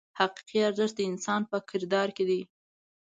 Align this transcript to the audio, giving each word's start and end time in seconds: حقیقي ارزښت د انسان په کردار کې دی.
حقیقي 0.19 0.59
ارزښت 0.67 0.95
د 0.97 1.01
انسان 1.11 1.41
په 1.51 1.57
کردار 1.69 2.09
کې 2.15 2.23
دی. 2.29 2.41